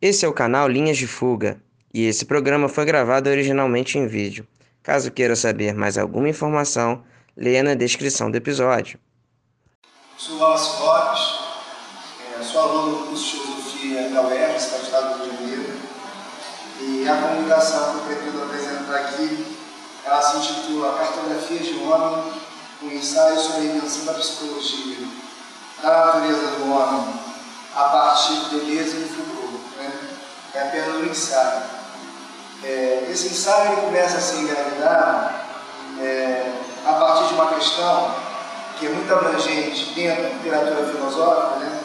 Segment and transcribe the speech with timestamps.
[0.00, 1.58] Esse é o canal Linhas de Fuga
[1.92, 4.46] e esse programa foi gravado originalmente em vídeo.
[4.82, 7.02] Caso queira saber mais alguma informação,
[7.34, 8.98] leia na descrição do episódio.
[10.18, 11.20] Sou Wallace Lopes,
[12.38, 15.80] é, sou aluno do curso de Filosofia da UERJ, do Estado do Rio de Janeiro,
[16.82, 19.56] e a comunicação que eu pretendo apresentar aqui,
[20.04, 22.32] ela se intitula Cartografia de Homem,
[22.82, 25.06] um ensaio sobre a invenção da psicologia,
[25.82, 27.14] da natureza do homem,
[27.74, 29.05] a partir de Deleuze?
[31.06, 31.62] Ensaio.
[32.64, 35.34] É, esse ensaio começa a ser engravidado
[36.00, 36.52] é,
[36.86, 38.14] a partir de uma questão
[38.78, 41.80] que é muito abrangente dentro da literatura filosófica, né?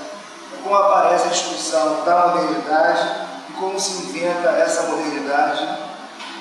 [0.54, 3.08] É como aparece a discussão da modernidade
[3.50, 5.68] e como se inventa essa modernidade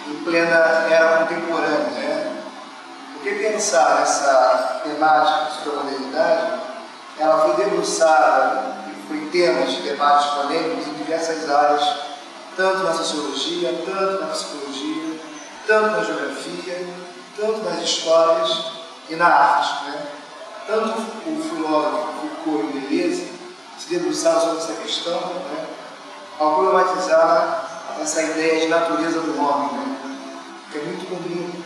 [0.09, 1.91] em plena era contemporânea.
[1.91, 2.43] Né?
[3.13, 6.61] Porque pensar nessa temática sobre a modernidade,
[7.19, 12.10] ela foi debruçada e foi tema de debates polêmicos em diversas áreas,
[12.57, 15.21] tanto na sociologia, tanto na psicologia,
[15.67, 16.89] tanto na geografia,
[17.37, 18.73] tanto nas histórias
[19.09, 19.85] e na arte.
[19.91, 20.07] Né?
[20.67, 23.33] Tanto o filósofo Foucault e Deleuze
[23.79, 25.67] se debruçaram sobre essa questão né?
[26.39, 27.67] ao problematizar
[28.01, 29.97] essa ideia de natureza do homem, né?
[30.71, 31.63] que é muito comum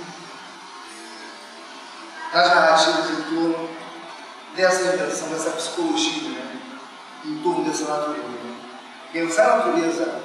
[2.32, 3.68] nas narrativas em torno
[4.56, 6.60] dessa invenção, dessa psicologia, né?
[7.24, 8.28] em torno dessa natureza.
[8.28, 8.56] Né?
[9.12, 10.22] Pensar a natureza,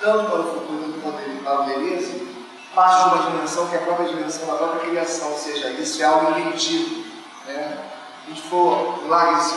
[0.00, 2.28] tanto para o futuro quanto para o Deleuze,
[2.74, 6.02] parte de uma dimensão que é a própria dimensão da própria criação, ou seja, isso
[6.02, 7.04] é algo inventivo.
[7.46, 7.78] Né?
[8.24, 9.56] A gente for larga esse,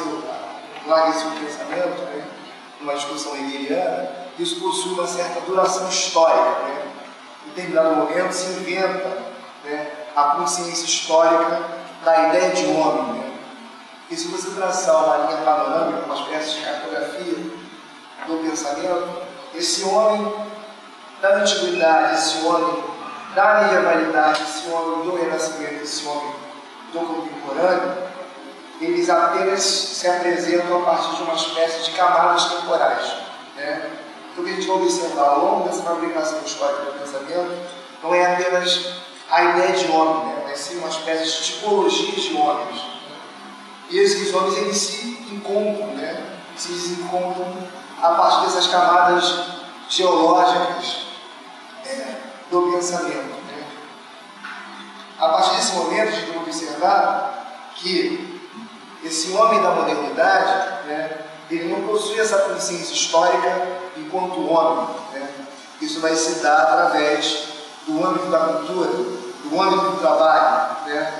[0.85, 2.25] larga esse pensamento, né?
[2.79, 6.63] numa discussão hegeliana, isso possui uma certa duração histórica.
[6.63, 6.91] Né?
[7.45, 9.17] Em determinado momento se inventa
[9.63, 11.61] né, a consciência histórica
[12.03, 13.13] da ideia de homem.
[13.13, 13.33] Né?
[14.09, 17.35] E se você traçar uma linha panorâmica, uma espécie de cartografia
[18.27, 19.22] do pensamento,
[19.55, 20.33] esse homem
[21.21, 22.83] da antiguidade, esse homem
[23.35, 26.33] da medievalidade, esse homem do renascimento, esse homem
[26.91, 28.03] do contemporâneo,
[28.81, 33.13] eles apenas se apresentam a partir de uma espécie de camadas temporais.
[33.55, 33.89] Né?
[34.37, 37.57] O que a gente vai observar ao longo dessa fabricação histórica do pensamento
[38.01, 38.93] não é apenas
[39.29, 40.43] a ideia de homem, né?
[40.47, 42.81] mas sim uma espécie de tipologia de homens.
[43.89, 46.21] E esses homens eles se encontram, né?
[46.57, 47.45] se desencontram
[48.03, 49.33] a partir dessas camadas
[49.87, 51.07] geológicas
[51.85, 52.15] é,
[52.51, 53.41] do pensamento.
[53.47, 53.65] Né?
[55.17, 58.51] A partir desse momento, a gente vai observar que
[59.05, 61.17] esse homem da modernidade, né,
[61.49, 64.95] ele não possui essa consciência histórica enquanto homem.
[65.13, 65.29] Né?
[65.81, 67.45] Isso vai se dar através
[67.87, 70.75] do âmbito da cultura, do âmbito do trabalho.
[70.87, 71.13] Né?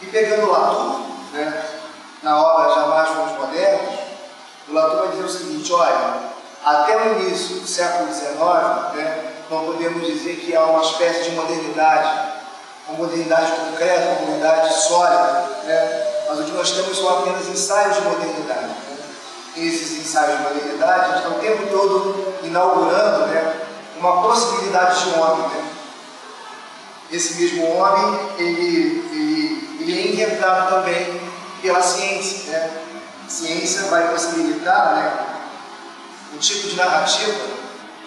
[0.00, 1.00] E pegando Latour,
[1.32, 1.64] né,
[2.22, 3.93] na obra Jamais Fomos Modernos,
[4.68, 8.34] o Latour vai dizer o seguinte, olha, até o início do século XIX,
[8.94, 12.32] né, não podemos dizer que há uma espécie de modernidade,
[12.88, 16.06] uma modernidade concreta, uma modernidade sólida, né?
[16.28, 18.66] mas o que nós temos são apenas ensaios de modernidade.
[18.68, 18.96] Né?
[19.56, 23.60] E esses ensaios de modernidade estão o tempo todo inaugurando né,
[23.98, 25.48] uma possibilidade de homem.
[25.48, 25.70] Né?
[27.12, 31.20] Esse mesmo homem, ele, ele, ele é inventado também
[31.60, 32.50] pela ciência.
[32.50, 32.70] Né?
[33.34, 35.26] Ciência vai possibilitar né,
[36.32, 37.34] um tipo de narrativa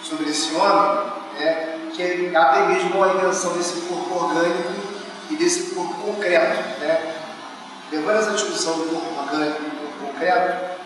[0.01, 4.71] sobre esse homem, né, que é até mesmo a invenção desse corpo orgânico
[5.29, 6.79] e desse corpo concreto.
[6.79, 7.13] Né?
[7.91, 10.77] Levando essa discussão do corpo orgânico e do corpo concreto,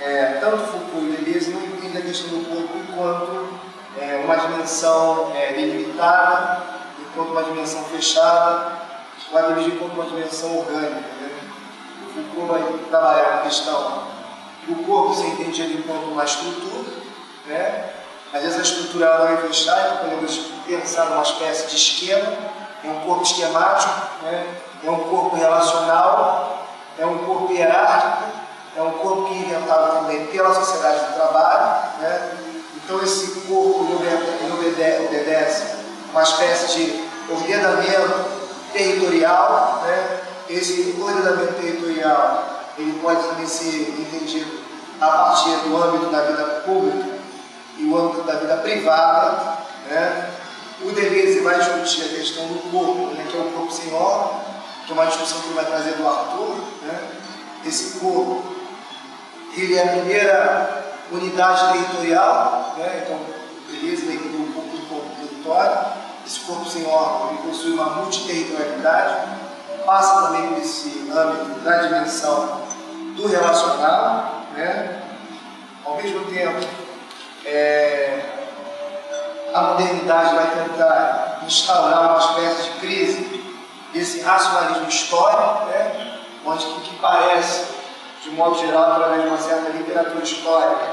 [0.00, 3.48] é, tanto Foucault e Deleuze não entendem a questão do corpo enquanto
[4.00, 6.62] é, uma dimensão é, delimitada,
[6.98, 8.80] enquanto uma dimensão fechada,
[9.30, 10.94] vai dirigir enquanto uma dimensão orgânica.
[11.20, 11.29] Né?
[12.40, 14.04] Foucault vai trabalhar a questão
[14.66, 16.90] do corpo ser entendido enquanto uma estrutura,
[17.46, 17.90] né?
[18.32, 20.36] Às vezes a estrutura não é então podemos
[20.66, 22.32] pensar numa espécie de esquema,
[22.84, 23.92] é um corpo esquemático,
[24.22, 24.46] né?
[24.84, 28.30] é um corpo relacional, é um corpo hierárquico,
[28.76, 31.90] é um corpo que é inventado também pela sociedade do trabalho.
[31.98, 32.38] Né?
[32.76, 33.88] Então esse corpo
[35.04, 35.74] obedece
[36.12, 38.24] uma espécie de ordenamento
[38.72, 39.82] territorial.
[39.84, 40.20] Né?
[40.50, 44.60] Esse ordenamento territorial ele pode também ser entendido
[45.00, 47.06] a partir do âmbito da vida pública
[47.78, 49.58] e o âmbito da vida privada.
[49.88, 50.30] Né?
[50.82, 54.40] O Deleuze vai discutir a questão do corpo, né, que é o corpo sem órgão,
[54.84, 56.56] que é uma discussão que ele vai trazer do Arthur.
[56.82, 57.10] Né?
[57.64, 58.42] Esse corpo,
[59.56, 63.04] ele é a primeira unidade territorial, né?
[63.04, 66.00] então o Deleuze entender um pouco do corpo território.
[66.26, 69.39] Esse corpo sem órgão ele possui uma multiterritorialidade,
[69.84, 72.62] passa também por esse âmbito da dimensão
[73.16, 75.02] do relacional, né?
[75.84, 76.66] ao mesmo tempo
[77.44, 78.20] é,
[79.52, 83.44] a modernidade vai tentar instaurar uma espécie de crise
[83.92, 86.18] desse racionalismo histórico, né?
[86.44, 87.66] onde o que parece,
[88.22, 90.86] de modo geral, através de uma certa literatura histórica,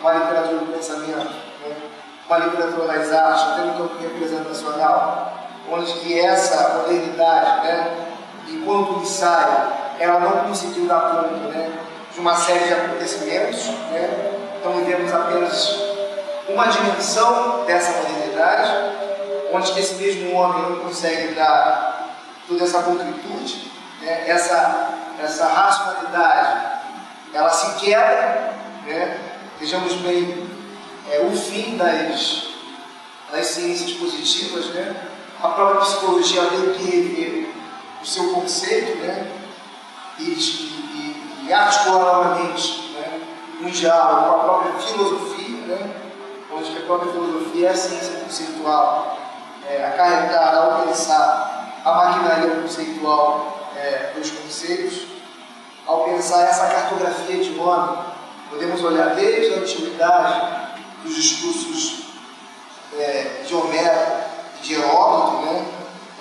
[0.00, 1.76] uma literatura do pensamento, né?
[2.28, 5.32] uma literatura das artes, até no campo representacional,
[5.70, 8.15] onde que essa modernidade, né?
[8.48, 11.78] Enquanto ensaio, ela não conseguiu dar conta né?
[12.12, 14.32] de uma série de acontecimentos, né?
[14.58, 15.78] então vivemos apenas
[16.48, 18.72] uma dimensão dessa modernidade,
[19.52, 22.14] onde esse mesmo homem não consegue dar
[22.46, 24.28] toda essa concretude, né?
[24.28, 24.90] essa,
[25.22, 26.76] essa racionalidade,
[27.34, 28.54] ela se quebra,
[28.86, 29.20] né?
[29.58, 30.46] vejamos bem,
[31.10, 32.48] é, o fim das,
[33.32, 34.94] das ciências positivas, né?
[35.42, 37.55] a própria psicologia rever
[38.02, 39.30] o seu conceito né?
[40.18, 43.20] e, e, e articular novamente né?
[43.62, 45.94] um diálogo com a própria filosofia, né?
[46.52, 49.18] onde a própria filosofia é a ciência conceitual,
[49.68, 55.06] é, acarretada ao pensar a maquinaria conceitual é, dos conceitos,
[55.86, 57.98] ao pensar essa cartografia de homem,
[58.50, 60.66] podemos olhar desde a antiguidade,
[61.04, 62.06] dos discursos
[62.98, 64.00] é, de Homero
[64.58, 65.64] e de Heródoto, né?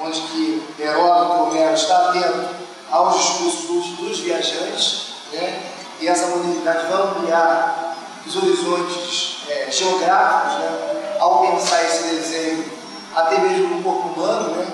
[0.05, 2.49] Onde que Heródoto Homero está atento
[2.91, 5.63] aos discursos dos, viajantes, né?
[5.99, 11.17] e essa modernidade vai ampliar os horizontes é, geográficos, né?
[11.19, 12.71] ao pensar esse desenho
[13.15, 14.67] até mesmo no corpo humano, né?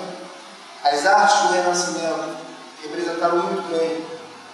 [0.84, 2.36] as artes do Renascimento
[2.82, 4.04] representaram muito bem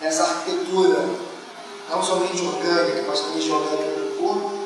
[0.00, 1.08] essa arquitetura,
[1.90, 4.58] não somente orgânica, mas também geográfica do corpo,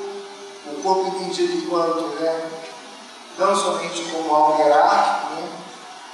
[0.66, 2.50] o corpo entendido enquanto, né?
[3.38, 5.21] não somente como algo hierárquico?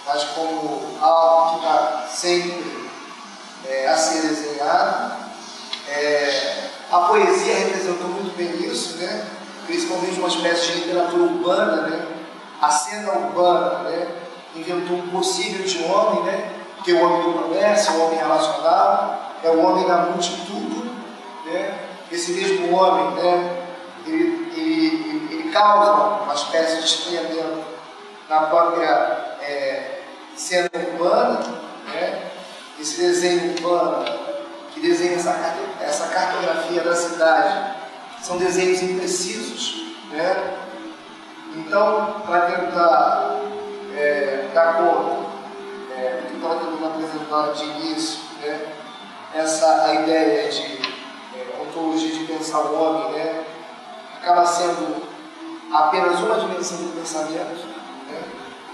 [0.09, 2.89] Mas como algo que está sempre
[3.69, 5.13] é, a ser desenhado.
[5.87, 9.27] É, a poesia representou muito bem isso, né?
[9.67, 12.07] principalmente uma espécie de literatura urbana, né?
[12.61, 14.09] a cena urbana, né?
[14.57, 16.55] inventou um possível de homem, né?
[16.83, 20.91] que é o homem do comércio, o homem relacionado, é o homem da multitude.
[21.45, 21.79] Né?
[22.11, 23.63] Esse mesmo homem, né?
[24.07, 27.63] ele, ele, ele causa uma espécie de estranhamento
[28.31, 29.98] na própria é,
[30.39, 31.41] cena urbana,
[31.93, 32.31] né?
[32.79, 34.05] esse desenho urbano
[34.73, 35.17] que desenha
[35.81, 37.77] essa, cartografia da cidade,
[38.23, 40.55] são desenhos imprecisos, né?
[41.57, 43.41] Então, para tentar
[43.97, 45.27] é, dar conta
[45.97, 48.67] é, que estava tentando apresentar de início, né?
[49.35, 53.45] essa a ideia de é, ontologia de pensar o homem, né?
[54.21, 55.03] acaba sendo
[55.73, 57.78] apenas uma dimensão do pensamento.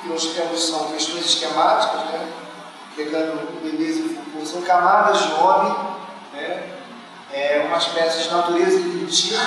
[0.05, 2.29] Que nós temos são questões esquemáticas, né?
[2.95, 5.75] pegando Deleuze e Foucault, são camadas de homem,
[6.35, 6.75] né?
[7.33, 9.41] é uma espécie de natureza intuitiva,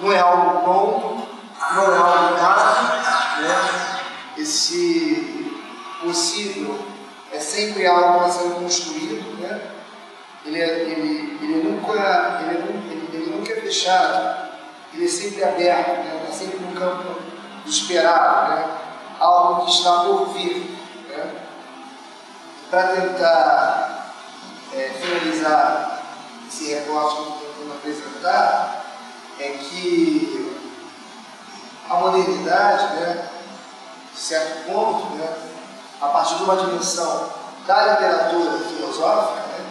[0.00, 1.28] não é algo pronto,
[1.74, 3.42] não é algo nada.
[3.42, 4.00] Né?
[4.38, 5.54] Esse
[6.02, 6.78] possível
[7.30, 9.38] é sempre algo a ser construído.
[9.42, 9.60] Né?
[10.46, 14.52] Ele, é, ele, ele, nunca, ele, ele, ele nunca é fechado,
[14.94, 16.22] ele é sempre aberto, né?
[16.22, 17.20] está sempre no campo
[17.62, 18.85] do esperado, né?
[19.20, 20.78] Algo que está por vir.
[21.08, 21.42] Né?
[22.70, 24.14] Para tentar
[24.72, 26.02] é, finalizar
[26.48, 28.84] esse recorte que estou tentando apresentar,
[29.38, 30.56] é que
[31.88, 33.28] a modernidade, né,
[34.12, 35.36] de certo ponto, né,
[36.00, 37.30] a partir de uma dimensão
[37.66, 39.66] da literatura filosófica, né,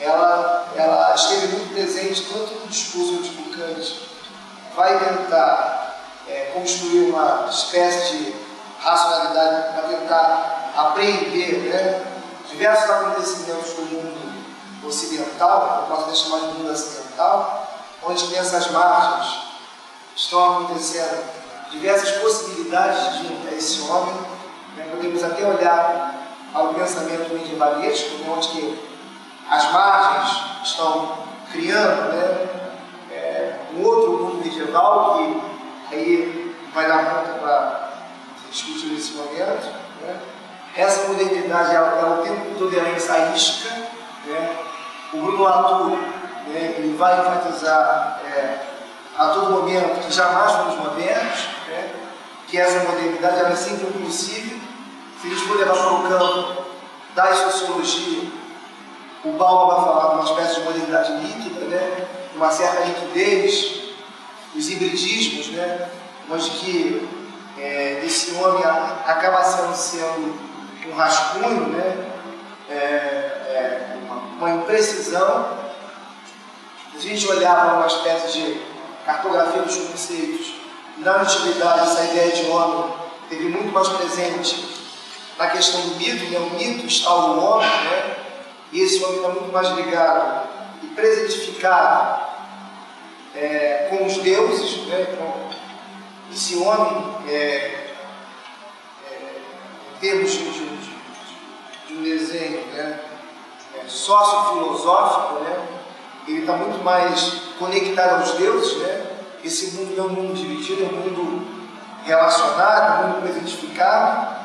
[0.00, 4.08] ela, ela esteve muito presente tanto no discurso de Kant,
[4.76, 5.96] vai tentar
[6.28, 8.47] é, construir uma espécie de
[8.80, 12.04] racionalidade para tentar apreender né,
[12.48, 14.28] diversos acontecimentos do mundo
[14.86, 17.68] ocidental, eu posso chamar de mundo ocidental,
[18.02, 19.42] onde nessas margens
[20.16, 21.22] estão acontecendo
[21.70, 24.14] diversas possibilidades de esse homem.
[24.76, 24.88] Né?
[24.90, 26.14] Podemos até olhar
[26.54, 28.34] ao pensamento medievalesco, né?
[28.34, 28.78] onde
[29.50, 31.18] as margens estão
[31.50, 32.48] criando né?
[33.10, 35.18] É, um outro mundo medieval
[35.88, 37.87] que aí vai dar conta para
[38.50, 39.66] discutir nesse momento.
[40.02, 40.20] Né?
[40.76, 43.74] Essa modernidade ela, ela o tempo todo ela ensaística.
[44.26, 44.56] Né?
[45.12, 45.98] O Bruno Latour
[46.48, 46.74] né?
[46.78, 48.58] ele vai enfatizar é,
[49.16, 51.90] a todo momento que jamais fomos modernos, né?
[52.46, 54.58] que essa modernidade ela é sempre possível.
[55.20, 56.62] Se a gente for levar para o campo
[57.14, 58.30] da sociologia,
[59.24, 62.06] o Paulo vai falar de uma espécie de modernidade líquida, né?
[62.36, 63.94] uma certa liquidez,
[64.54, 65.88] os hibridismos, né?
[66.30, 67.17] onde que
[67.60, 70.38] é, esse homem acaba sendo, sendo
[70.86, 72.06] um rascunho, né?
[72.70, 75.58] É, é, uma, uma imprecisão.
[76.94, 78.62] A gente olhar para uma espécie de
[79.04, 80.54] cartografia dos conceitos,
[80.98, 82.92] Na antiguidade, essa ideia de homem
[83.28, 84.78] teve muito mais presente
[85.38, 86.38] na questão do mito, né?
[86.38, 88.16] o mito está no homem, né?
[88.72, 90.48] e esse homem está muito mais ligado
[90.82, 92.20] e presentificado
[93.36, 95.06] é, com os deuses, né?
[95.16, 95.48] com
[96.32, 97.94] esse homem, é, é,
[99.94, 100.96] em termos de, de, de,
[101.88, 103.00] de um desenho né?
[103.76, 105.66] é, sócio-filosófico, né?
[106.26, 109.06] ele está muito mais conectado aos deuses, né?
[109.42, 111.46] esse mundo é um mundo dividido, é um mundo
[112.04, 114.36] relacionado, um mundo presentificado.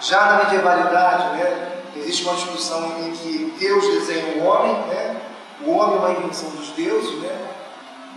[0.00, 1.82] Já na medievalidade, né?
[1.96, 5.20] existe uma discussão em que Deus desenha o homem, né?
[5.64, 7.20] o homem é uma invenção dos deuses.
[7.20, 7.48] Né?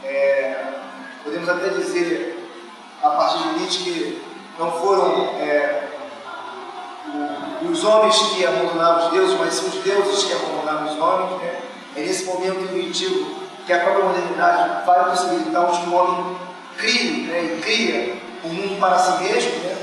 [0.03, 0.63] É,
[1.23, 2.30] podemos até dizer
[3.03, 4.21] a partir de Nietzsche que
[4.59, 5.87] não foram é,
[7.69, 11.41] os homens que abandonaram os deuses, mas são os deuses que abandonaram os homens.
[11.41, 11.61] Né?
[11.95, 16.37] É nesse momento intuitivo que a própria modernidade vai possibilitar que o homem
[16.77, 17.43] crie, né?
[17.43, 19.77] e cria um mundo para si mesmo, né?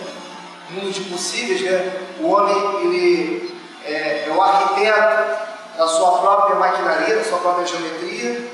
[0.71, 1.61] um mundo de possíveis.
[1.63, 1.93] Né?
[2.21, 8.49] O homem ele é, é o arquiteto da sua própria maquinaria, da sua própria geometria,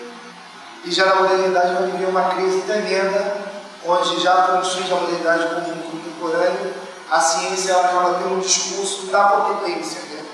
[0.85, 3.54] e já na modernidade vai viver uma crise tremenda
[3.87, 6.75] onde já construída a modernidade como um contemporâneo,
[7.11, 10.25] a ciência ela acaba tendo um discurso da potência, né?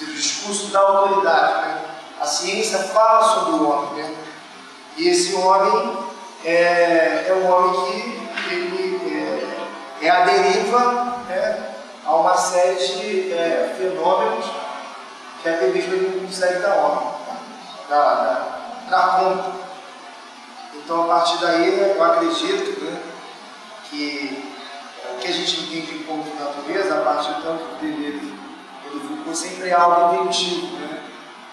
[0.00, 1.68] o discurso da autoridade.
[1.68, 1.84] Né?
[2.20, 4.14] A ciência fala sobre o homem, né?
[4.96, 5.98] e esse homem
[6.44, 9.16] é, é um homem que ele,
[10.00, 11.70] é, é a deriva né?
[12.04, 14.46] a uma série de é, fenômenos
[15.42, 17.08] que mesmo ele não consegue dar homem,
[17.88, 19.65] dar, dar, dar conta.
[20.84, 23.02] Então, a partir daí, eu acredito né,
[23.90, 24.46] que
[25.12, 28.34] o que a gente entende como natureza, a partir tanto do Deleuze
[28.84, 30.76] e do Foucault, sempre é algo inventivo.
[30.78, 31.02] Né?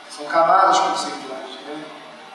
[0.09, 1.49] São camadas conceituais.
[1.67, 1.83] Né?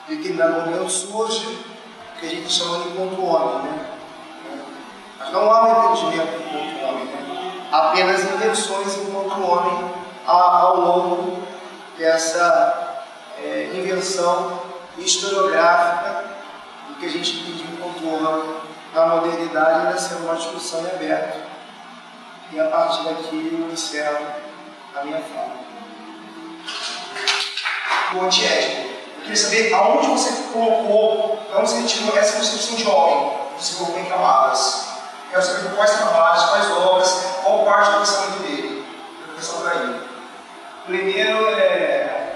[0.09, 3.71] Em determinado momento surge o que a gente chama de ponto homem.
[3.71, 3.91] Né?
[5.19, 7.05] Mas não há um entendimento ponto homem.
[7.05, 7.69] Né?
[7.71, 9.95] Apenas invenções enquanto homem
[10.27, 11.43] ao longo
[11.97, 13.05] dessa
[13.39, 14.61] é, invenção
[14.97, 16.38] historiográfica
[16.99, 18.63] que a gente pediu enquanto
[18.93, 21.39] na modernidade ainda sendo uma discussão em aberto.
[22.53, 24.27] E a partir daqui eu encerro
[24.95, 25.59] a minha fala.
[28.15, 28.89] O antiético.
[29.17, 34.01] Eu queria saber aonde você colocou, aonde você tirou essa concepção de homem, você colocou
[34.01, 34.89] em camadas.
[35.31, 38.87] Quero saber quais trabalhos, quais obras, qual parte do pensamento dele.
[39.21, 40.09] Eu começar por.
[40.87, 42.35] Primeiro, é,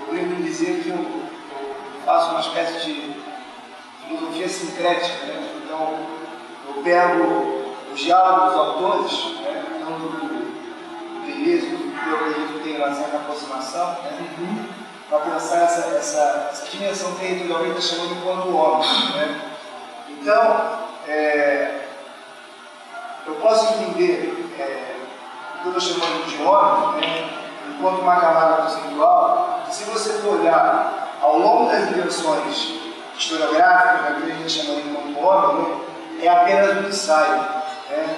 [0.00, 3.25] eu lembro dizer que eu, eu faço uma espécie de
[4.06, 5.26] filosofia sincrética.
[5.26, 5.50] Né?
[5.64, 5.98] Então,
[6.68, 9.64] eu pego os diálogos dos autores, né?
[9.84, 10.46] tanto do
[11.26, 14.18] Deleuze, que eu acredito que tem uma certa aproximação, né?
[14.38, 14.64] Uhum.
[15.08, 18.88] para pensar essa, essa, essa dimensão territorialmente chamando enquanto homem.
[19.16, 19.40] Né?
[20.08, 21.86] Então, é,
[23.26, 24.96] eu posso entender é,
[25.56, 27.30] o que eu estou chamando de homem, né?
[27.68, 32.85] enquanto uma camada conceitual, se você for olhar ao longo das invenções
[33.18, 35.68] historiográfica, que a gente chama de contorno,
[36.18, 37.40] né, é apenas um ensaio.
[37.90, 38.16] Né?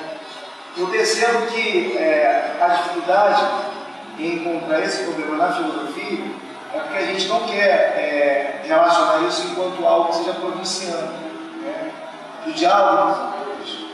[0.76, 3.46] Eu percebo que é, a dificuldade
[4.18, 6.24] em encontrar esse problema na filosofia
[6.74, 11.12] é porque a gente não quer é, relacionar isso enquanto algo que seja provinciano,
[11.62, 11.90] né?
[12.44, 13.32] do diálogo.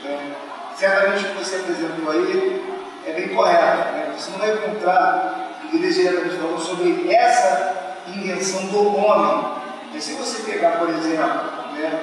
[0.02, 0.34] Né?
[0.76, 2.62] Certamente o que você apresentou aí
[3.06, 3.92] é bem correto.
[3.92, 4.12] Né?
[4.16, 9.63] Você não vai encontrar, diretamente falou sobre essa invenção do homem
[9.94, 11.42] e se você pegar, por exemplo,
[11.74, 12.00] né,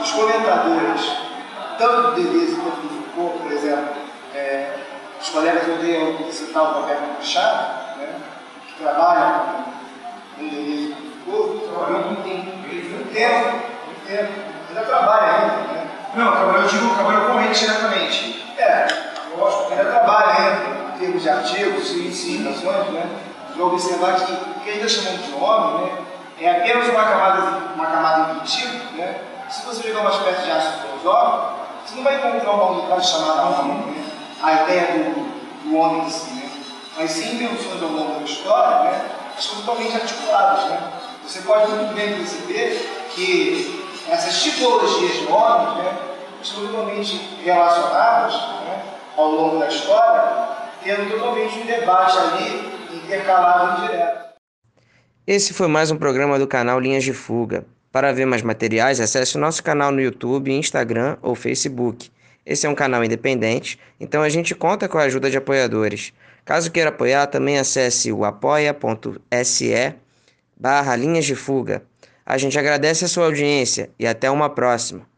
[0.00, 1.12] os comentadores,
[1.78, 3.94] tanto do Deleuze quanto do Foucault, por exemplo,
[4.34, 4.74] é,
[5.20, 8.14] os colegas odeiam citar o Roberto Machado, né,
[8.66, 9.64] que trabalham
[10.36, 13.50] com Deleuze e Foucault, muito tempo,
[13.86, 15.72] muito tempo, ainda trabalha ainda.
[15.72, 15.86] Né?
[16.14, 18.54] Não, trabalhou, eu digo, trabalhou com ele diretamente.
[18.58, 18.86] É,
[19.36, 23.08] lógico, ainda trabalha ainda, em termos de artigos e citações, né?
[23.58, 25.92] Observar que o que ainda chamamos de homem, né?
[26.40, 27.42] É apenas uma camada,
[27.74, 29.20] uma camada intuitiva, né?
[29.50, 33.42] se você jogar uma espécie de ácido filosófico, você não vai encontrar uma unidade chamada
[33.42, 34.10] homem, né?
[34.42, 36.30] a ideia do, do homem em si.
[36.30, 36.50] Né?
[36.96, 39.10] Mas sim invenções ao longo da história né?
[39.38, 40.64] são totalmente articuladas.
[40.64, 40.92] Né?
[41.26, 45.98] Você pode muito bem perceber que essas tipologias de homens né?
[46.42, 48.82] estão totalmente relacionadas né?
[49.16, 50.48] ao longo da história,
[50.82, 54.29] tendo totalmente um debate ali intercalado e indireto.
[55.26, 57.66] Esse foi mais um programa do canal Linhas de Fuga.
[57.92, 62.10] Para ver mais materiais, acesse o nosso canal no YouTube, Instagram ou Facebook.
[62.44, 66.14] Esse é um canal independente, então a gente conta com a ajuda de apoiadores.
[66.42, 69.94] Caso queira apoiar, também acesse o apoia.se
[70.58, 71.82] barra Linhas de Fuga.
[72.24, 75.09] A gente agradece a sua audiência e até uma próxima.